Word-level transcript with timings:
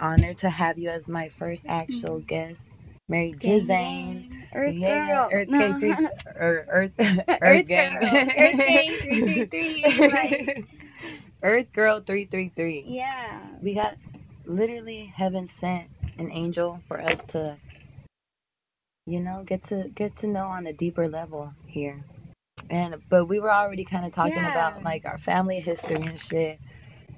honored 0.00 0.38
to 0.38 0.50
have 0.50 0.78
you 0.78 0.88
as 0.88 1.08
my 1.08 1.28
first 1.28 1.64
actual 1.68 2.16
mm-hmm. 2.18 2.26
guest, 2.26 2.72
Mary 3.08 3.32
Gang, 3.32 3.60
Jizane. 3.60 4.30
gang. 4.30 4.46
Earth 4.54 4.74
yeah, 4.74 5.06
girl. 5.06 5.28
Earth 5.32 5.48
No. 5.48 5.58
Gang 5.58 5.80
three, 5.80 5.90
or 6.36 6.66
Earth 6.68 6.92
Earth, 6.98 7.24
Earth 7.42 7.66
Gang. 7.68 7.92
girl. 8.00 8.10
Earth 8.10 8.56
Gang 8.56 8.96
333, 9.50 10.08
like- 10.08 10.64
Earth 11.42 11.72
Girl 11.72 12.00
three 12.00 12.26
three 12.26 12.52
three. 12.54 12.84
Yeah. 12.86 13.40
We 13.62 13.74
got 13.74 13.96
literally 14.44 15.04
heaven 15.06 15.46
sent 15.46 15.88
an 16.18 16.30
angel 16.32 16.80
for 16.88 17.00
us 17.00 17.24
to, 17.28 17.56
you 19.06 19.20
know, 19.20 19.42
get 19.44 19.62
to 19.64 19.88
get 19.94 20.16
to 20.16 20.26
know 20.26 20.44
on 20.44 20.66
a 20.66 20.72
deeper 20.72 21.08
level 21.08 21.52
here. 21.66 22.04
And 22.68 22.96
but 23.08 23.26
we 23.26 23.40
were 23.40 23.52
already 23.52 23.84
kind 23.84 24.04
of 24.04 24.12
talking 24.12 24.34
Yeah. 24.34 24.50
about 24.50 24.82
like 24.82 25.06
our 25.06 25.18
family 25.18 25.60
history 25.60 25.96
and 25.96 26.20
shit. 26.20 26.58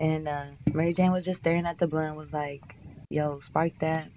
And 0.02 0.26
uh, 0.28 0.46
Mary 0.74 0.92
Jane 0.92 1.12
was 1.12 1.24
just 1.24 1.40
staring 1.42 1.64
at 1.64 1.78
the 1.78 1.86
blunt, 1.86 2.16
was 2.16 2.32
like, 2.32 2.74
"Yo, 3.08 3.38
spark 3.38 3.78
that." 3.78 4.08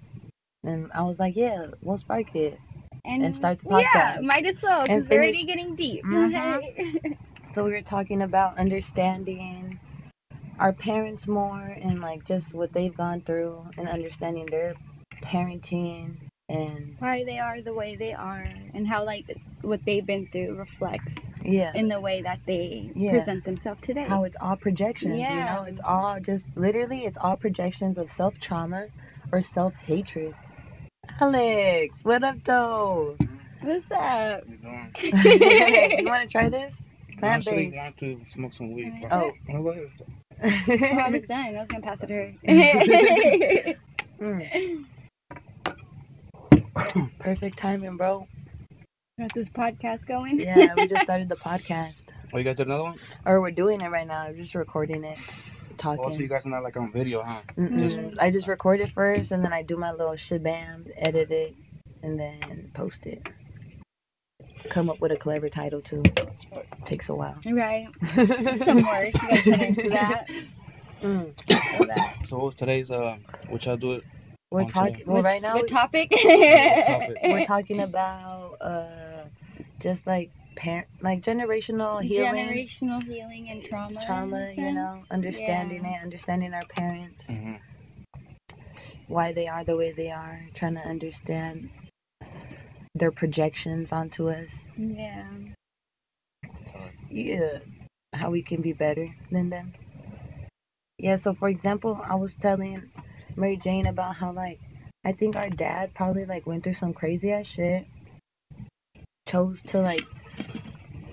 And 0.64 0.90
I 0.92 1.02
was 1.02 1.20
like, 1.20 1.36
"Yeah, 1.36 1.68
we'll 1.80 1.96
spark 1.98 2.34
it." 2.34 2.58
And 3.04 3.34
start 3.34 3.60
the 3.60 3.70
Yeah, 3.70 4.18
podcast. 4.18 4.22
might 4.26 4.46
as 4.46 4.60
well, 4.62 4.80
And 4.88 5.04
because 5.04 5.08
we're 5.08 5.22
already 5.22 5.46
getting 5.46 5.76
deep. 5.76 6.04
Mhm. 6.04 6.60
So 7.46 7.64
we 7.64 7.70
were 7.70 7.82
talking 7.82 8.20
about 8.22 8.58
understanding 8.58 9.78
our 10.58 10.72
parents 10.72 11.28
more 11.28 11.62
and 11.62 12.00
like 12.00 12.24
just 12.26 12.54
what 12.54 12.72
they've 12.72 12.96
gone 12.96 13.20
through 13.20 13.64
and 13.78 13.88
understanding 13.88 14.46
their 14.46 14.74
parenting 15.22 16.16
and 16.48 16.96
Why 16.98 17.24
they 17.24 17.38
are 17.38 17.60
the 17.62 17.74
way 17.74 17.94
they 17.96 18.12
are, 18.12 18.46
and 18.74 18.86
how 18.88 19.04
like 19.04 19.24
what 19.62 19.84
they've 19.84 20.04
been 20.04 20.26
through 20.26 20.56
reflects 20.56 21.14
yeah, 21.46 21.72
in 21.74 21.88
the 21.88 22.00
way 22.00 22.22
that 22.22 22.40
they 22.46 22.90
Yeah. 22.94 23.12
present 23.12 23.44
themselves 23.44 23.80
today. 23.82 24.04
how 24.04 24.24
it's 24.24 24.36
all 24.40 24.56
projections, 24.56 25.18
you 25.18 25.34
know, 25.36 25.64
it's 25.68 25.80
all 25.84 26.18
just 26.20 26.56
literally 26.56 27.04
it's 27.04 27.18
all 27.18 27.36
projections 27.36 27.98
of 27.98 28.10
self 28.10 28.38
trauma 28.40 28.86
or 29.32 29.42
self 29.42 29.74
hatred. 29.76 30.34
Alex, 31.20 32.04
what 32.04 32.22
up 32.24 32.36
though? 32.44 33.16
What's 33.62 33.90
up? 33.90 34.42
You 34.48 34.58
you 36.00 36.06
want 36.06 36.22
to 36.22 36.28
try 36.30 36.48
this? 36.48 36.86
I 37.16 37.20
Plant 37.20 37.46
actually 37.46 37.66
based. 37.70 37.76
want 37.78 37.96
to 37.98 38.20
smoke 38.28 38.52
some 38.52 38.72
weed. 38.72 38.92
but- 39.02 39.12
Oh. 39.12 39.32
No, 39.48 39.62
go 39.62 39.70
ahead. 39.70 39.88
Oh, 40.42 40.98
I 40.98 41.10
was 41.10 41.22
done. 41.24 41.46
I 41.46 41.52
was 41.52 41.66
gonna 41.68 41.82
pass 41.82 42.02
it 42.02 42.08
to 42.08 42.14
her. 42.14 43.74
Mm, 44.20 44.84
perfect 47.18 47.58
timing, 47.58 47.96
bro. 47.96 48.26
Got 49.18 49.32
this 49.32 49.48
podcast 49.48 50.04
going. 50.04 50.38
Yeah, 50.38 50.74
we 50.76 50.86
just 50.86 51.02
started 51.04 51.30
the 51.30 51.36
podcast. 51.36 52.08
Oh, 52.34 52.36
you 52.36 52.44
guys 52.44 52.56
did 52.56 52.66
another 52.66 52.82
one? 52.82 52.98
Or 53.24 53.40
we're 53.40 53.50
doing 53.50 53.80
it 53.80 53.88
right 53.88 54.06
now. 54.06 54.18
I'm 54.20 54.36
just 54.36 54.54
recording 54.54 55.04
it, 55.04 55.16
talking. 55.78 56.04
Oh, 56.04 56.12
so 56.12 56.18
you 56.18 56.28
guys 56.28 56.44
are 56.44 56.50
not 56.50 56.62
like 56.62 56.76
on 56.76 56.92
video, 56.92 57.22
huh? 57.22 57.40
Mm-mm. 57.56 58.14
I 58.20 58.30
just 58.30 58.46
record 58.46 58.80
it 58.82 58.92
first, 58.92 59.32
and 59.32 59.42
then 59.42 59.54
I 59.54 59.62
do 59.62 59.78
my 59.78 59.92
little 59.92 60.16
shabam, 60.16 60.92
edit 60.98 61.30
it, 61.30 61.56
and 62.02 62.20
then 62.20 62.70
post 62.74 63.06
it. 63.06 63.26
Come 64.68 64.90
up 64.90 65.00
with 65.00 65.12
a 65.12 65.16
clever 65.16 65.48
title 65.48 65.80
too. 65.80 66.02
Takes 66.84 67.08
a 67.08 67.14
while. 67.14 67.38
Right. 67.46 67.88
Some 68.58 68.82
work. 68.84 69.14
You 69.14 69.28
gotta 69.30 69.42
put 69.44 69.60
into 69.62 69.88
that. 69.88 70.26
Mm, 71.00 71.78
feel 71.78 71.86
that. 71.86 72.18
So 72.28 72.38
what's 72.40 72.56
today's 72.56 72.90
uh? 72.90 73.16
What 73.48 73.64
y'all 73.64 73.78
do? 73.78 74.02
We're 74.50 74.62
On 74.62 74.68
talking. 74.68 75.02
Well, 75.06 75.22
right 75.22 75.42
now 75.42 75.54
What 75.54 75.66
topic? 75.66 76.10
topic? 76.10 77.18
we're 77.24 77.44
talking 77.44 77.80
about 77.80 78.56
uh, 78.60 79.05
just 79.80 80.06
like 80.06 80.30
parent, 80.56 80.86
like 81.00 81.22
generational 81.22 82.02
healing, 82.02 82.46
Generational 82.48 83.02
healing 83.02 83.48
and 83.50 83.64
trauma. 83.64 84.00
trauma. 84.04 84.52
You 84.56 84.72
know, 84.72 85.02
understanding 85.10 85.84
Yeah. 85.84 85.98
it, 86.00 86.02
understanding 86.02 86.54
our 86.54 86.64
parents. 86.66 87.28
hmm 87.28 87.56
why 89.08 89.32
they 89.32 89.46
are 89.46 89.64
the 89.64 89.76
way 89.76 89.92
they 89.92 90.10
are, 90.10 90.40
trying 90.54 90.74
to 90.74 90.80
understand 90.80 91.70
their 92.94 93.12
projections 93.12 93.92
onto 93.92 94.28
us. 94.28 94.66
Yeah. 94.76 95.24
Yeah, 97.08 97.58
how 98.12 98.30
we 98.30 98.42
can 98.42 98.62
be 98.62 98.72
better 98.72 99.08
than 99.30 99.50
them. 99.50 99.74
Yeah, 100.98 101.16
so 101.16 101.34
for 101.34 101.48
example, 101.48 102.00
I 102.02 102.14
was 102.16 102.34
telling 102.34 102.90
Mary 103.36 103.56
Jane 103.56 103.86
about 103.86 104.16
how 104.16 104.32
like 104.32 104.60
I 105.04 105.12
think 105.12 105.36
our 105.36 105.50
dad 105.50 105.94
probably 105.94 106.24
like 106.24 106.46
went 106.46 106.64
through 106.64 106.74
some 106.74 106.92
crazy 106.94 107.30
ass 107.32 107.46
shit. 107.46 107.86
Chose 109.26 109.62
to 109.64 109.80
like 109.80 110.04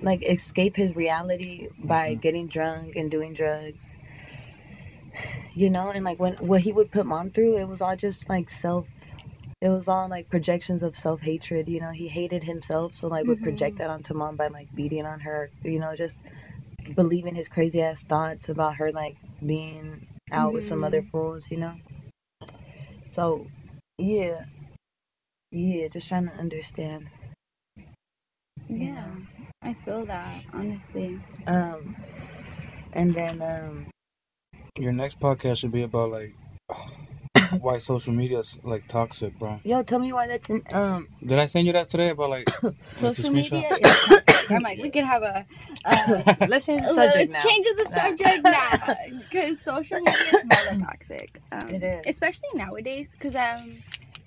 like 0.01 0.23
escape 0.23 0.75
his 0.75 0.95
reality 0.95 1.69
by 1.77 2.15
Mhm. 2.15 2.21
getting 2.21 2.47
drunk 2.47 2.95
and 2.95 3.09
doing 3.11 3.33
drugs. 3.33 3.95
You 5.55 5.69
know, 5.69 5.89
and 5.89 6.05
like 6.05 6.19
when 6.19 6.35
what 6.35 6.61
he 6.61 6.73
would 6.73 6.91
put 6.91 7.05
mom 7.05 7.31
through, 7.31 7.57
it 7.57 7.67
was 7.67 7.81
all 7.81 7.95
just 7.95 8.29
like 8.29 8.49
self 8.49 8.87
it 9.61 9.69
was 9.69 9.87
all 9.87 10.09
like 10.09 10.29
projections 10.29 10.83
of 10.83 10.95
self 10.97 11.21
hatred, 11.21 11.69
you 11.69 11.79
know, 11.79 11.91
he 11.91 12.07
hated 12.07 12.43
himself, 12.43 12.95
so 12.95 13.07
like 13.07 13.25
would 13.25 13.39
Mhm. 13.39 13.43
project 13.43 13.77
that 13.79 13.89
onto 13.89 14.13
mom 14.13 14.35
by 14.35 14.47
like 14.47 14.73
beating 14.75 15.05
on 15.05 15.21
her, 15.21 15.51
you 15.63 15.79
know, 15.79 15.95
just 15.95 16.21
believing 16.95 17.35
his 17.35 17.49
crazy 17.49 17.81
ass 17.81 18.03
thoughts 18.03 18.49
about 18.49 18.75
her 18.75 18.91
like 18.91 19.17
being 19.45 20.07
out 20.31 20.53
with 20.53 20.65
some 20.65 20.83
other 20.83 21.01
fools, 21.03 21.47
you 21.49 21.57
know. 21.57 21.75
So, 23.11 23.47
yeah, 23.97 24.45
yeah, 25.51 25.87
just 25.87 26.09
trying 26.09 26.27
to 26.27 26.33
understand. 26.35 27.09
Yeah. 28.73 29.15
I 29.61 29.73
feel 29.73 30.05
that, 30.05 30.43
honestly. 30.53 31.19
Um, 31.47 31.95
and 32.93 33.13
then 33.13 33.41
um, 33.41 33.87
Your 34.79 34.91
next 34.93 35.19
podcast 35.19 35.57
should 35.59 35.71
be 35.71 35.83
about 35.83 36.11
like 36.11 36.35
why 37.59 37.77
social 37.79 38.13
media 38.13 38.39
is 38.39 38.57
like 38.63 38.87
toxic, 38.87 39.37
bro. 39.39 39.59
yo, 39.63 39.83
tell 39.83 39.99
me 39.99 40.11
why 40.13 40.27
that's 40.27 40.49
in 40.49 40.63
um. 40.71 41.07
Did 41.25 41.39
I 41.39 41.47
send 41.47 41.67
you 41.67 41.73
that 41.73 41.89
today 41.89 42.09
about 42.09 42.29
like 42.29 42.49
like 42.63 42.73
Social 42.93 43.31
screenshot? 43.31 43.31
media 43.31 43.73
is 43.79 43.99
toxic. 43.99 44.51
I'm 44.51 44.61
like, 44.63 44.79
we 44.79 44.89
could 44.89 45.03
have 45.05 45.23
a. 45.23 45.45
Uh, 45.85 46.23
Let's 46.45 46.65
change 46.65 46.81
the 46.83 46.89
Let's 46.93 46.93
subject 46.93 47.31
now. 47.31 47.43
change 47.43 47.65
the 47.65 47.87
subject 47.93 48.43
now, 48.43 48.95
because 49.29 49.61
social 49.61 49.99
media 50.01 50.31
is 50.33 50.41
hella 50.43 50.75
toxic. 50.75 51.41
Um, 51.51 51.69
It 51.69 51.83
is. 51.83 52.05
especially 52.05 52.49
nowadays. 52.55 53.09
Because 53.11 53.35
um, 53.35 53.83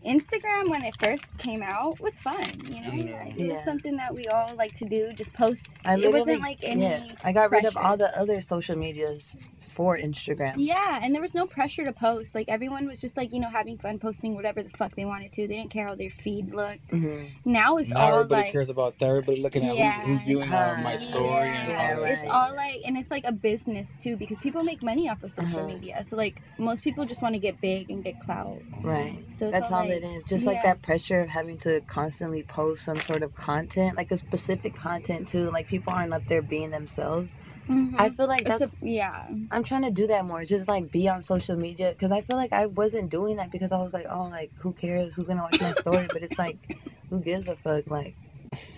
Instagram, 0.06 0.70
when 0.70 0.84
it 0.84 0.96
first 1.00 1.38
came 1.38 1.62
out, 1.62 2.00
was 2.00 2.20
fun. 2.20 2.66
You 2.68 2.82
know, 2.82 2.92
Yeah. 2.92 3.24
it 3.26 3.36
Yeah. 3.36 3.54
was 3.54 3.64
something 3.64 3.96
that 3.98 4.14
we 4.14 4.28
all 4.28 4.56
like 4.56 4.74
to 4.76 4.86
do. 4.86 5.12
Just 5.14 5.32
post. 5.34 5.66
I 5.84 5.96
it 5.96 6.12
wasn't 6.12 6.42
like 6.42 6.60
any. 6.62 6.82
yeah, 6.82 7.04
I 7.24 7.32
got 7.32 7.50
rid 7.52 7.64
of 7.66 7.76
all 7.76 7.96
the 7.96 8.16
other 8.18 8.40
social 8.42 8.76
medias 8.76 9.36
for 9.76 9.98
Instagram. 9.98 10.54
Yeah, 10.58 11.00
and 11.02 11.14
there 11.14 11.22
was 11.22 11.34
no 11.34 11.46
pressure 11.46 11.84
to 11.84 11.92
post. 11.92 12.34
Like 12.34 12.46
everyone 12.48 12.88
was 12.88 13.00
just 13.00 13.16
like 13.16 13.32
you 13.32 13.40
know 13.40 13.50
having 13.50 13.78
fun 13.78 13.98
posting 14.00 14.34
whatever 14.34 14.62
the 14.62 14.70
fuck 14.70 14.96
they 14.96 15.04
wanted 15.04 15.32
to. 15.32 15.48
They 15.48 15.56
didn't 15.56 15.70
care 15.70 15.86
how 15.88 15.94
their 15.96 16.10
feed 16.10 16.52
looked. 16.52 16.90
hmm 16.92 17.26
Now 17.44 17.76
it's 17.78 17.92
Now 17.92 18.00
all 18.00 18.14
everybody 18.22 18.42
like 18.42 18.52
cares 18.52 18.70
about 18.70 18.98
that. 18.98 19.06
Everybody 19.06 19.42
looking 19.42 19.64
at 19.64 19.76
Yeah. 19.76 19.92
who's, 19.94 20.06
who's 20.06 20.22
viewing 20.22 20.52
uh, 20.54 20.76
my 20.82 20.96
story 20.96 21.48
and 21.48 21.68
yeah, 21.70 21.78
all 21.78 22.00
right. 22.00 22.12
it's 22.12 22.22
that. 22.22 22.30
all 22.30 22.56
like 22.56 22.80
and 22.86 22.96
it's 22.96 23.10
like 23.10 23.24
a 23.26 23.32
business 23.32 23.96
too 23.96 24.16
because 24.16 24.38
people 24.38 24.64
make 24.64 24.82
money 24.82 25.08
off 25.10 25.22
of 25.22 25.32
social 25.32 25.62
Uh-huh. 25.62 25.66
media. 25.74 26.04
So 26.04 26.16
like 26.16 26.40
most 26.58 26.82
people 26.84 27.04
just 27.06 27.22
want 27.22 27.34
to 27.34 27.40
get 27.40 27.60
big 27.60 27.90
and 27.90 28.02
get 28.04 28.18
clout. 28.18 28.64
Right. 28.82 29.26
So 29.30 29.46
it's 29.46 29.52
That's 29.54 29.70
all 29.70 29.80
like, 29.82 29.90
it 29.90 30.04
is. 30.04 30.24
Just 30.24 30.46
like 30.46 30.62
that 30.62 30.82
pressure 30.82 31.20
of 31.20 31.28
having 31.28 31.58
to 31.60 31.82
constantly 31.82 32.42
post 32.44 32.84
some 32.84 33.00
sort 33.00 33.22
of 33.22 33.34
content, 33.34 33.96
like 33.96 34.12
a 34.12 34.18
specific 34.18 34.74
content 34.74 35.28
too. 35.28 35.50
Like 35.50 35.66
people 35.68 35.92
aren't 35.92 36.14
up 36.14 36.26
there 36.28 36.42
being 36.42 36.70
themselves. 36.70 37.36
Mhm. 37.68 37.94
I 37.98 38.10
feel 38.10 38.26
like 38.26 38.44
that's. 38.44 38.72
a- 38.74 38.86
yeah. 38.86 39.28
I'm 39.50 39.64
trying 39.64 39.82
to 39.82 39.90
do 39.90 40.06
that 40.08 40.24
more. 40.24 40.44
Just 40.44 40.68
like 40.68 40.90
be 40.90 41.08
on 41.08 41.22
social 41.22 41.56
media 41.56 41.90
because 41.90 42.12
I 42.12 42.22
feel 42.22 42.36
like 42.36 42.52
I 42.52 42.66
wasn't 42.66 43.10
doing 43.10 43.36
that 43.36 43.50
because 43.50 43.72
I 43.72 43.78
was 43.78 43.92
like, 43.92 44.06
oh, 44.10 44.24
like 44.24 44.52
who 44.58 44.72
cares? 44.72 45.14
Who's 45.14 45.26
gonna 45.26 45.42
watch 45.42 45.60
my 45.60 45.72
story? 45.72 46.08
But 46.12 46.22
it's 46.22 46.38
like, 46.38 46.58
who 47.10 47.20
gives 47.20 47.48
a 47.48 47.56
fuck? 47.56 47.90
Like, 47.90 48.16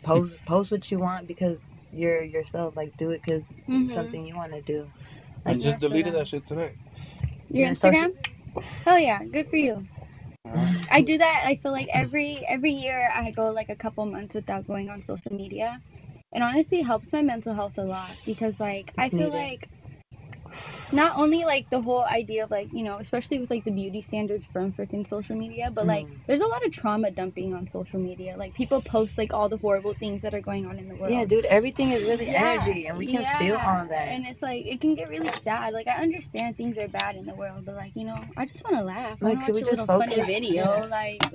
post 0.03 0.45
post 0.47 0.71
what 0.73 0.91
you 0.91 1.01
want 1.01 1.27
because 1.27 1.71
you're 1.93 2.23
yourself. 2.23 2.77
Like, 2.77 2.97
do 2.97 3.11
it 3.11 3.23
because 3.25 3.45
Mhm. 3.69 3.91
something 3.93 4.25
you 4.27 4.37
want 4.37 4.53
to 4.53 4.63
do. 4.63 4.91
I 5.47 5.53
Like, 5.53 5.61
just 5.61 5.81
deleted 5.81 6.15
that 6.15 6.29
shit 6.29 6.47
today. 6.47 6.73
Your 7.51 7.69
Yeah, 7.69 7.73
social- 7.75 8.11
Instagram? 8.11 8.13
Hell 8.85 8.99
yeah, 8.99 9.25
good 9.25 9.49
for 9.49 9.57
you. 9.57 9.87
Uh, 10.45 10.73
I 10.91 11.03
do 11.03 11.19
that. 11.19 11.43
I 11.47 11.57
feel 11.57 11.73
like 11.73 11.89
every 11.93 12.45
every 12.49 12.73
year 12.73 13.11
I 13.15 13.31
go 13.33 13.51
like 13.53 13.69
a 13.71 13.77
couple 13.77 14.07
months 14.07 14.35
without 14.35 14.67
going 14.67 14.89
on 14.89 15.03
social 15.03 15.35
media. 15.35 15.81
And 16.39 16.45
honestly, 16.45 16.83
helps 16.83 17.13
my 17.13 17.21
mental 17.21 17.53
health 17.53 17.79
a 17.79 17.83
lot 17.83 18.19
because 18.25 18.61
like 18.61 18.93
I 18.97 19.09
feel 19.09 19.27
needed. 19.27 19.33
like 19.33 19.69
not 20.93 21.19
only 21.19 21.43
like 21.45 21.69
the 21.69 21.83
whole 21.83 22.05
idea 22.05 22.45
of 22.45 22.51
like 22.53 22.69
you 22.73 22.85
know 22.85 22.99
especially 22.99 23.41
with 23.41 23.51
like 23.51 23.65
the 23.65 23.73
beauty 23.73 24.01
standards 24.01 24.47
from 24.47 24.73
freaking 24.73 25.05
social 25.05 25.35
media 25.35 25.69
but 25.73 25.85
like 25.89 26.07
Mm. 26.07 26.21
there's 26.29 26.41
a 26.41 26.47
lot 26.47 26.65
of 26.65 26.71
trauma 26.71 27.11
dumping 27.11 27.55
on 27.55 27.67
social 27.67 27.99
media 27.99 28.37
like 28.39 28.55
people 28.55 28.81
post 28.81 29.19
like 29.19 29.35
all 29.35 29.49
the 29.49 29.59
horrible 29.59 29.95
things 29.95 30.23
that 30.23 30.33
are 30.33 30.41
going 30.41 30.65
on 30.65 30.79
in 30.79 30.87
the 30.87 30.95
world 30.95 31.13
Yeah, 31.13 31.25
dude, 31.25 31.45
everything 31.47 31.91
is 31.91 32.05
really 32.05 32.29
Yeah, 32.29 32.55
energy, 32.55 32.87
and 32.87 32.99
we 32.99 33.09
can 33.09 33.25
feel 33.25 33.57
yeah, 33.57 33.65
all 33.67 33.89
that. 33.89 34.09
and 34.11 34.25
it's 34.27 34.43
like 34.43 34.65
it 34.65 34.81
can 34.81 34.95
get 34.95 35.09
really 35.09 35.33
sad 35.33 35.73
like 35.75 35.89
i 35.89 36.01
understand 36.01 36.57
things 36.57 36.79
are 36.79 36.87
bad 36.89 37.17
in 37.17 37.27
the 37.27 37.35
world 37.35 37.65
but 37.67 37.75
like 37.75 37.97
you 37.97 38.05
know 38.07 38.23
i 38.37 38.47
just 38.47 38.63
want 38.65 38.77
to 38.77 38.85
laugh 38.85 39.19
Like, 39.21 39.41
i 39.41 39.41
want 39.41 39.49
to 39.49 39.55
we 39.55 39.61
watch 39.61 39.63
a 39.63 39.65
just 39.65 39.83
little 39.83 39.89
funny 39.89 40.15
focus? 40.15 40.31
video 40.31 40.65
Yeah. 40.65 40.87
like 40.87 41.23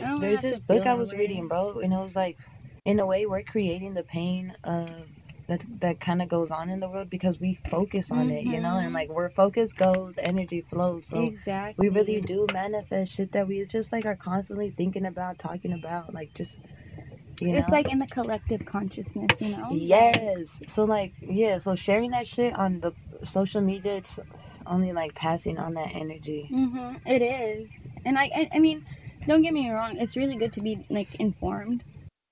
I 0.00 0.06
don't 0.06 0.20
There's 0.20 0.42
this 0.42 0.58
book 0.60 0.86
I 0.86 0.94
was 0.94 1.12
reading, 1.12 1.48
bro, 1.48 1.80
and 1.80 1.92
it 1.92 1.96
was 1.96 2.14
like, 2.14 2.38
in 2.88 3.00
a 3.00 3.06
way, 3.06 3.26
we're 3.26 3.44
creating 3.44 3.94
the 3.94 4.04
pain 4.04 4.54
of 4.64 5.10
that 5.48 5.64
that 5.80 6.00
kind 6.00 6.22
of 6.22 6.28
goes 6.30 6.50
on 6.52 6.70
in 6.70 6.80
the 6.80 6.90
world 6.90 7.10
because 7.10 7.40
we 7.40 7.60
focus 7.70 8.12
on 8.12 8.30
it, 8.30 8.46
you 8.46 8.60
know, 8.62 8.78
and 8.78 8.90
Mhm. 8.90 8.94
like 8.94 9.10
where 9.10 9.30
focus 9.30 9.74
goes, 9.74 10.16
energy 10.18 10.62
flows. 10.62 11.08
So 11.08 11.26
exactly. 11.26 11.86
we 11.88 11.90
really 11.90 12.22
do 12.22 12.48
manifest 12.48 13.14
shit 13.14 13.32
that 13.34 13.48
we 13.48 13.66
just 13.66 13.92
like 13.92 14.06
are 14.06 14.16
constantly 14.16 14.72
thinking 14.76 15.06
about, 15.06 15.38
talking 15.38 15.74
about, 15.74 16.14
like 16.14 16.34
just 16.34 16.60
you 17.40 17.54
know. 17.54 17.58
It's 17.58 17.70
like 17.70 17.88
in 17.88 18.00
the 18.00 18.08
collective 18.08 18.64
consciousness, 18.66 19.40
you 19.40 19.50
know. 19.50 19.70
Yes. 19.72 20.62
So 20.66 20.84
like 20.86 21.14
yeah, 21.22 21.58
so 21.58 21.76
sharing 21.76 22.12
that 22.12 22.28
shit 22.28 22.54
on 22.54 22.80
the 22.80 22.94
social 23.24 23.62
media, 23.62 23.98
it's 23.98 24.20
only 24.66 24.92
like 24.94 25.16
passing 25.16 25.58
on 25.58 25.74
that 25.74 25.94
energy. 25.94 26.52
hmm 26.52 26.94
It 27.06 27.22
is, 27.22 27.88
and 28.06 28.18
I, 28.18 28.30
I, 28.34 28.50
I 28.54 28.60
mean, 28.60 28.82
don't 29.28 29.42
get 29.42 29.54
me 29.54 29.70
wrong. 29.70 29.98
It's 29.98 30.16
really 30.16 30.38
good 30.38 30.54
to 30.54 30.62
be 30.62 30.80
like 30.90 31.16
informed, 31.20 31.84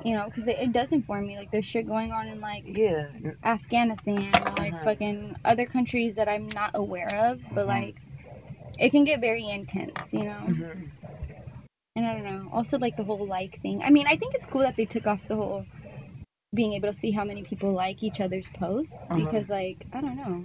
you 0.06 0.14
know, 0.16 0.26
because 0.26 0.46
it, 0.46 0.56
it 0.58 0.72
does 0.72 0.92
inform 0.92 1.26
me. 1.26 1.36
Like 1.36 1.50
there's 1.50 1.64
shit 1.64 1.86
going 1.86 2.12
on 2.12 2.28
in 2.28 2.40
like 2.40 2.64
Yeah. 2.66 3.08
Afghanistan, 3.42 4.32
like 4.56 4.74
Uh-huh. 4.74 4.84
fucking 4.84 5.34
other 5.44 5.66
countries 5.66 6.14
that 6.14 6.28
I'm 6.28 6.46
not 6.54 6.70
aware 6.74 7.12
of, 7.30 7.40
but 7.54 7.66
Mhm. 7.66 7.68
like 7.68 7.96
it 8.78 8.90
can 8.90 9.04
get 9.04 9.20
very 9.20 9.48
intense, 9.48 10.12
you 10.12 10.26
know. 10.26 10.42
hmm 10.46 10.86
And 11.96 12.06
I 12.06 12.14
don't 12.14 12.24
know. 12.24 12.50
Also, 12.52 12.78
like 12.78 12.96
the 12.96 13.04
whole 13.04 13.26
like 13.26 13.58
thing. 13.60 13.82
I 13.82 13.90
mean, 13.90 14.06
I 14.06 14.16
think 14.16 14.34
it's 14.34 14.46
cool 14.46 14.62
that 14.62 14.76
they 14.76 14.86
took 14.86 15.06
off 15.08 15.26
the 15.26 15.36
whole 15.36 15.66
being 16.54 16.72
able 16.74 16.88
to 16.88 16.98
see 16.98 17.10
how 17.10 17.24
many 17.24 17.42
people 17.42 17.72
like 17.72 18.02
each 18.02 18.20
other's 18.20 18.48
posts 18.50 19.08
Uh-huh. 19.10 19.24
because, 19.24 19.48
like, 19.48 19.86
I 19.92 20.00
don't 20.00 20.16
know. 20.16 20.44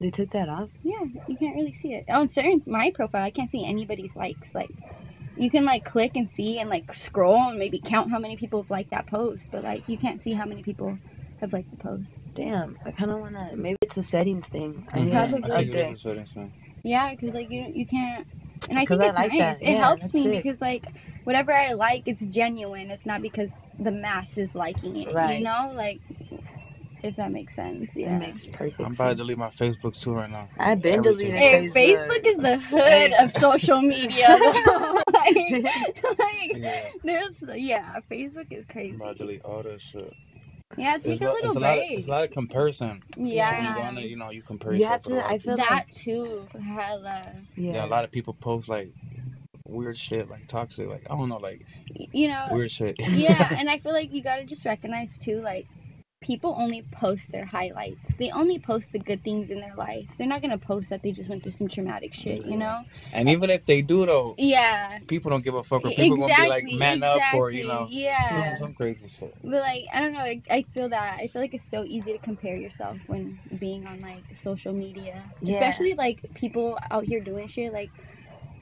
They 0.00 0.10
took 0.10 0.30
that 0.30 0.48
off. 0.48 0.70
Yeah, 0.82 1.04
you 1.28 1.36
can't 1.36 1.54
really 1.56 1.74
see 1.74 1.92
it. 1.92 2.08
On 2.08 2.28
certain 2.28 2.62
my 2.66 2.90
profile, 2.90 3.24
I 3.24 3.30
can't 3.30 3.50
see 3.50 3.66
anybody's 3.66 4.16
likes. 4.16 4.54
Like, 4.54 4.70
you 5.40 5.50
can 5.50 5.64
like 5.64 5.84
click 5.84 6.12
and 6.16 6.28
see 6.28 6.58
and 6.58 6.68
like 6.68 6.94
scroll 6.94 7.48
and 7.48 7.58
maybe 7.58 7.78
count 7.78 8.10
how 8.10 8.18
many 8.18 8.36
people 8.36 8.62
have 8.62 8.70
liked 8.70 8.90
that 8.90 9.06
post, 9.06 9.50
but 9.50 9.64
like 9.64 9.88
you 9.88 9.96
can't 9.96 10.20
see 10.20 10.34
how 10.34 10.44
many 10.44 10.62
people 10.62 10.98
have 11.40 11.52
liked 11.52 11.70
the 11.70 11.78
post. 11.78 12.26
Damn, 12.34 12.76
I 12.84 12.90
kind 12.90 13.10
of 13.10 13.20
wanna. 13.20 13.52
Maybe 13.56 13.78
it's 13.80 13.96
a 13.96 14.02
settings 14.02 14.48
thing. 14.48 14.86
I 14.92 14.98
Mhm. 14.98 15.10
Probably. 15.12 15.52
I 15.52 15.56
think 15.64 15.74
it 15.74 15.92
is 15.92 15.98
a 15.98 15.98
settings 15.98 16.30
thing. 16.32 16.52
Yeah, 16.82 17.10
because 17.10 17.34
like 17.34 17.50
you 17.50 17.66
you 17.74 17.86
can't. 17.86 18.26
And 18.68 18.78
I 18.78 18.84
think 18.84 19.00
I 19.00 19.06
it's 19.06 19.16
like 19.16 19.30
nice. 19.30 19.38
that. 19.38 19.62
It 19.62 19.72
Yeah, 19.72 19.78
helps 19.78 20.12
me 20.12 20.24
sick. 20.24 20.42
because 20.44 20.60
like 20.60 20.86
whatever 21.24 21.52
I 21.52 21.72
like, 21.72 22.02
it's 22.06 22.24
genuine. 22.26 22.90
It's 22.90 23.06
not 23.06 23.22
because 23.22 23.50
the 23.78 23.90
mass 23.90 24.36
is 24.36 24.54
liking 24.54 24.96
it. 24.98 25.14
Right. 25.14 25.38
You 25.38 25.44
know, 25.44 25.72
like 25.74 26.00
if 27.02 27.16
that 27.16 27.32
makes 27.32 27.54
sense. 27.54 27.96
Yeah. 27.96 28.14
It 28.16 28.18
makes 28.18 28.46
perfect 28.48 28.80
I'm 28.80 28.92
about 28.92 29.08
to 29.10 29.14
delete 29.14 29.38
my 29.38 29.48
Facebook 29.48 29.98
too 29.98 30.12
right 30.12 30.30
now. 30.30 30.50
I've 30.58 30.82
been 30.82 30.98
Everything. 30.98 31.34
deleting 31.34 31.36
Hey, 31.36 31.68
Facebook. 31.68 31.96
Facebook 31.96 32.26
is 32.26 32.36
the 32.36 32.58
hood 32.76 33.12
of 33.14 33.32
social 33.32 33.80
media. 33.80 34.38
though. 35.24 35.60
like, 35.60 36.18
like, 36.18 36.56
Yeah. 36.56 36.90
there's 37.04 37.42
yeah, 37.56 38.00
Facebook 38.10 38.46
is 38.50 38.66
I'm 38.90 38.96
crazy. 38.96 38.96
about 38.96 39.18
to 39.18 39.24
delete 39.24 39.42
all 39.44 39.62
that 39.62 39.80
shit. 39.80 40.16
Yeah, 40.76 40.98
take 40.98 41.20
It's 41.20 41.22
a 41.22 41.30
little 41.32 41.38
it's 41.48 41.56
a 41.56 41.60
lot 41.60 41.78
of, 41.78 41.86
break. 41.86 41.92
it's 41.92 42.06
a 42.06 42.10
lot 42.10 42.24
of 42.24 42.30
comparison. 42.30 43.02
When 43.50 43.62
you 43.62 43.74
go 43.74 43.82
yeah, 43.82 43.82
on 43.82 43.96
there, 43.96 44.04
you 44.04 44.16
know, 44.16 44.30
you 44.30 44.42
compare 44.42 44.72
You 44.72 44.86
have 44.86 45.02
yourself 45.02 45.06
with 45.06 45.18
a 45.18 45.22
to. 45.22 45.26
I 45.26 45.38
feel 45.38 45.56
people. 45.56 45.66
that 45.68 45.86
too. 45.90 46.48
Hella. 46.60 47.34
Yeah. 47.56 47.72
Yeah, 47.72 47.84
a 47.84 47.88
lot 47.88 48.04
of 48.04 48.12
people 48.12 48.34
post 48.34 48.68
like 48.68 48.92
weird 49.66 49.98
shit, 49.98 50.28
like 50.28 50.46
toxic, 50.48 50.88
like 50.88 51.04
I 51.10 51.16
don't 51.16 51.28
know, 51.28 51.38
like 51.38 51.62
You 52.12 52.28
know. 52.28 52.46
weird 52.48 52.70
shit. 52.70 52.96
yeah, 52.98 53.48
and 53.58 53.70
I 53.70 53.78
feel 53.78 53.92
like 53.92 54.12
you 54.12 54.22
gotta 54.22 54.44
just 54.44 54.64
recognize 54.64 55.18
too, 55.18 55.40
like 55.42 55.68
people 56.20 56.54
only 56.58 56.82
post 56.90 57.32
their 57.32 57.44
highlights. 57.46 58.14
They 58.18 58.30
only 58.30 58.58
post 58.58 58.92
the 58.92 58.98
good 58.98 59.24
things 59.24 59.48
in 59.50 59.60
their 59.60 59.74
life. 59.74 60.06
They're 60.18 60.26
not 60.26 60.42
gonna 60.42 60.58
post 60.58 60.90
that 60.90 61.02
they 61.02 61.12
just 61.12 61.30
went 61.30 61.42
through 61.42 61.52
some 61.52 61.68
traumatic 61.68 62.12
shit. 62.14 62.44
You 62.44 62.56
know. 62.58 62.82
and 63.12 63.28
even 63.28 63.48
if 63.50 63.64
they 63.64 63.80
do 63.82 64.04
though, 64.06 64.34
Yeah. 64.38 64.98
people 65.06 65.30
don't 65.30 65.42
give 65.42 65.54
a 65.54 65.64
fuck. 65.64 65.84
Or 65.84 65.90
people 65.90 66.16
gonna 66.18 66.34
be 66.34 66.48
like 66.48 66.62
Exactly. 66.64 66.76
man 66.78 67.02
up 67.02 67.20
or 67.34 67.50
you 67.50 67.66
know 67.66 67.86
Yeah. 67.90 68.58
some 68.58 68.74
crazy 68.74 69.08
shit. 69.18 69.34
But 69.42 69.62
like 69.62 69.84
I 69.92 70.00
don't 70.00 70.12
know, 70.12 70.20
I, 70.20 70.42
I 70.50 70.62
feel 70.74 70.88
that 70.90 71.18
I 71.18 71.28
feel 71.28 71.40
like 71.40 71.54
it's 71.54 71.64
so 71.64 71.84
easy 71.84 72.12
to 72.12 72.18
compare 72.18 72.56
yourself 72.56 72.98
when 73.06 73.38
being 73.58 73.86
on 73.86 74.00
like 74.00 74.24
social 74.34 74.74
media, 74.74 75.24
Yeah. 75.40 75.54
especially 75.54 75.94
like 75.94 76.20
people 76.34 76.78
out 76.90 77.04
here 77.04 77.20
doing 77.20 77.46
shit. 77.48 77.72
Like 77.72 77.90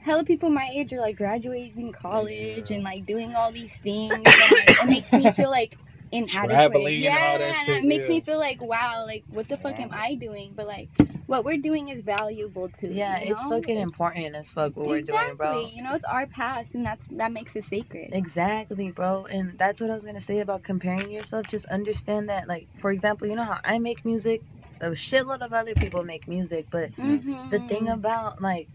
hella 0.01 0.23
people 0.23 0.49
my 0.49 0.69
age 0.73 0.93
are 0.93 1.01
like 1.01 1.17
graduating 1.17 1.91
college 1.91 2.69
Yeah. 2.71 2.75
and 2.75 2.83
like 2.85 3.05
doing 3.05 3.35
all 3.35 3.51
these 3.51 3.75
things. 3.77 4.13
And, 4.13 4.25
like, 4.25 4.69
it 4.81 4.87
makes 4.87 5.11
me 5.11 5.29
feel 5.33 5.51
like 5.51 5.77
inadequate. 6.11 6.49
Traveling 6.49 6.93
and 6.95 7.03
yeah, 7.03 7.17
all 7.31 7.37
that 7.39 7.55
and 7.55 7.65
shit, 7.65 7.83
it 7.83 7.87
makes 7.87 8.07
me 8.07 8.21
feel 8.21 8.39
like 8.39 8.61
wow, 8.61 9.03
like 9.05 9.25
what 9.29 9.47
the 9.47 9.57
fuck 9.57 9.77
Yeah. 9.77 9.85
am 9.85 9.89
I 9.93 10.15
doing? 10.15 10.53
But 10.55 10.67
like 10.67 10.89
what 11.27 11.45
we're 11.45 11.57
doing 11.57 11.89
is 11.89 12.01
valuable 12.01 12.69
too. 12.69 12.87
Yeah, 12.87 13.19
you 13.21 13.31
it's 13.31 13.43
know? 13.43 13.49
fucking 13.49 13.77
It's- 13.77 13.83
important 13.83 14.35
as 14.35 14.51
fuck 14.51 14.75
what 14.75 14.87
we're 14.87 15.01
doing, 15.01 15.35
bro. 15.35 15.69
You 15.73 15.83
know, 15.83 15.93
it's 15.95 16.05
our 16.05 16.25
path, 16.27 16.67
and 16.73 16.85
that's 16.85 17.07
that 17.09 17.31
makes 17.31 17.55
it 17.55 17.63
sacred. 17.63 18.09
Exactly, 18.13 18.91
bro. 18.91 19.25
And 19.25 19.57
that's 19.57 19.81
what 19.81 19.89
I 19.89 19.93
was 19.93 20.03
gonna 20.05 20.21
say 20.21 20.39
about 20.39 20.63
comparing 20.63 21.09
yourself. 21.11 21.47
Just 21.47 21.65
understand 21.65 22.29
that, 22.29 22.47
like, 22.47 22.67
for 22.79 22.91
example, 22.91 23.27
you 23.27 23.35
know 23.35 23.43
how 23.43 23.59
I 23.63 23.79
make 23.79 24.03
music, 24.05 24.41
a 24.81 24.89
shitload 24.91 25.41
of 25.41 25.53
other 25.53 25.75
people 25.75 26.03
make 26.03 26.27
music, 26.27 26.67
but 26.71 26.91
Mm-hmm. 26.97 27.49
the 27.49 27.59
thing 27.59 27.87
about 27.89 28.41
like 28.41 28.69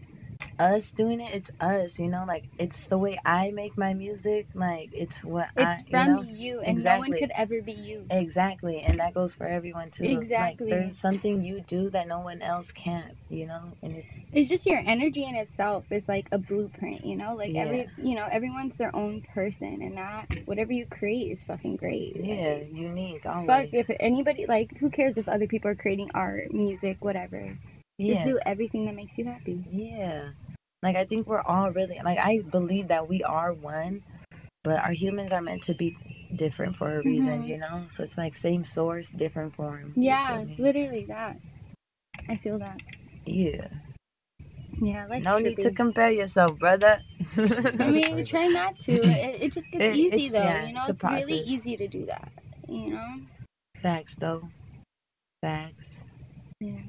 us 0.59 0.91
doing 0.91 1.19
it, 1.21 1.33
it's 1.33 1.51
us, 1.59 1.99
you 1.99 2.07
know, 2.07 2.25
like 2.27 2.45
it's 2.57 2.87
the 2.87 2.97
way 2.97 3.19
I 3.25 3.51
make 3.51 3.77
my 3.77 3.93
music, 3.93 4.47
like 4.53 4.89
it's 4.93 5.23
what 5.23 5.49
It's 5.57 5.81
I, 5.81 5.85
from 5.89 6.07
you 6.07 6.15
know, 6.15 6.21
you, 6.23 6.59
and 6.61 6.83
no 6.83 6.97
one 6.99 7.13
Exactly. 7.13 7.19
could 7.19 7.31
ever 7.35 7.61
be 7.61 7.73
you. 7.73 8.05
exactly, 8.09 8.79
and 8.79 8.99
that 8.99 9.13
goes 9.13 9.33
for 9.33 9.45
everyone 9.47 9.91
too. 9.91 10.05
Exactly. 10.05 10.39
Like 10.39 10.57
there's 10.59 10.99
something 10.99 11.43
you 11.43 11.61
do 11.61 11.89
that 11.89 12.07
no 12.07 12.19
one 12.19 12.41
else 12.41 12.71
can, 12.71 13.11
you 13.29 13.47
know, 13.47 13.73
and 13.83 13.95
it's 13.95 14.07
It's 14.31 14.49
just 14.49 14.65
your 14.65 14.81
energy 14.85 15.25
in 15.25 15.35
itself 15.35 15.85
is 15.91 16.07
like 16.07 16.27
a 16.31 16.37
blueprint, 16.37 17.05
you 17.05 17.15
know. 17.17 17.35
Like 17.35 17.53
Yeah. 17.53 17.63
every, 17.65 17.89
you 17.97 18.15
know, 18.15 18.27
everyone's 18.29 18.75
their 18.75 18.95
own 18.95 19.21
person, 19.33 19.79
and 19.81 19.97
that 19.97 20.27
whatever 20.45 20.71
you 20.73 20.85
create 20.85 21.31
is 21.31 21.43
fucking 21.43 21.75
great. 21.77 22.15
yeah, 22.15 22.55
unique. 22.71 23.25
Always. 23.25 23.47
Fuck 23.47 23.67
if 23.73 23.89
anybody 23.99 24.45
like, 24.47 24.77
who 24.79 24.89
cares 24.89 25.17
if 25.17 25.27
other 25.27 25.47
people 25.47 25.71
are 25.71 25.75
creating 25.75 26.11
art, 26.13 26.53
music, 26.53 26.97
whatever. 27.03 27.57
Yeah. 27.97 28.13
Just 28.15 28.25
do 28.25 28.39
everything 28.45 28.85
that 28.85 28.95
makes 28.95 29.17
you 29.17 29.25
happy. 29.25 29.63
Yeah. 29.71 30.31
Like 30.85 30.95
I 30.97 31.05
think 31.05 31.25
we're 31.25 31.41
all 31.41 31.71
really 31.71 31.99
like 32.05 32.19
I 32.19 32.41
believe 32.41 32.89
that 32.89 33.09
we 33.09 33.23
are 33.23 33.53
one, 33.53 34.03
but 34.63 34.77
our 34.79 34.91
humans 34.91 35.31
are 35.31 35.41
meant 35.41 35.63
to 35.63 35.73
be 35.73 35.95
different 36.35 36.75
for 36.75 36.99
a 36.99 37.01
reason, 37.01 37.41
Mhm. 37.41 37.47
you 37.47 37.57
know? 37.57 37.87
So 37.95 38.03
it's 38.03 38.17
like 38.19 38.37
same 38.37 38.63
source, 38.65 39.09
different 39.09 39.55
form. 39.55 39.93
Yeah, 39.95 40.45
literally 40.59 41.05
that. 41.07 41.37
I 42.29 42.35
feel 42.37 42.59
that. 42.59 42.79
Yeah. 43.25 43.67
Yeah, 44.79 45.07
like 45.09 45.23
no 45.23 45.39
need 45.39 45.57
to 45.61 45.71
compare 45.71 46.11
yourself, 46.11 46.59
brother. 46.59 47.01
I 47.35 47.89
mean, 47.89 48.23
try 48.23 48.45
not 48.47 48.77
to. 48.81 48.93
It, 48.93 49.41
it 49.43 49.51
just 49.53 49.71
gets 49.71 49.85
It- 49.85 49.95
easy 49.95 50.29
though. 50.29 50.43
yeah, 50.43 50.67
you 50.67 50.73
know, 50.75 50.85
it's 50.87 51.03
it's, 51.03 51.03
really 51.03 51.39
easy 51.49 51.77
to 51.77 51.87
do 51.87 52.05
that. 52.05 52.31
You 52.69 52.91
know. 52.91 53.15
Facts 53.81 54.15
though. 54.19 54.49
Facts. 55.41 56.03
Yeah. 56.59 56.81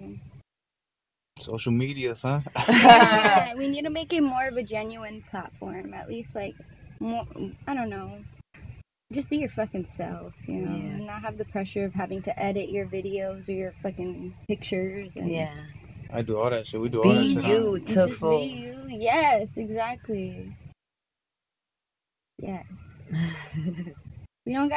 Social 1.38 1.72
media, 1.72 2.14
huh? 2.20 2.40
yeah, 2.68 3.54
we 3.56 3.68
need 3.68 3.82
to 3.82 3.90
make 3.90 4.12
it 4.12 4.22
more 4.22 4.48
of 4.48 4.56
a 4.56 4.62
genuine 4.62 5.22
platform. 5.30 5.92
At 5.92 6.08
least, 6.08 6.34
like, 6.34 6.54
more. 6.98 7.22
I 7.66 7.74
don't 7.74 7.90
know. 7.90 8.20
Just 9.12 9.28
be 9.28 9.36
your 9.36 9.50
fucking 9.50 9.86
self, 9.86 10.32
you 10.48 10.54
know, 10.62 10.70
Yeah. 10.74 10.94
and 10.94 11.06
not 11.06 11.20
have 11.22 11.36
the 11.38 11.44
pressure 11.44 11.84
of 11.84 11.92
having 11.94 12.22
to 12.22 12.42
edit 12.42 12.70
your 12.70 12.86
videos 12.86 13.48
or 13.48 13.52
your 13.52 13.72
fucking 13.82 14.34
pictures. 14.48 15.16
And 15.16 15.30
Yeah. 15.30 15.54
I 16.12 16.22
do 16.22 16.38
all 16.38 16.50
that 16.50 16.66
shit. 16.66 16.80
We 16.80 16.88
do 16.88 17.02
all 17.02 17.12
that 17.12 17.20
Be 17.20 17.34
shit. 17.34 17.44
you 17.44 17.74
on- 17.74 17.84
just 17.86 18.20
be 18.20 18.36
you. 18.46 18.84
Yes, 18.88 19.50
exactly. 19.56 20.56
Yes. 22.38 22.64
We 24.46 24.52
don't 24.52 24.68
got. 24.68 24.74